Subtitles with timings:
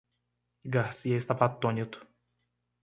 [0.65, 2.03] Garcia estava atônito.